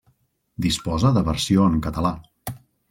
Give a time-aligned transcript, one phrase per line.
[0.65, 2.17] Disposa de versió en català.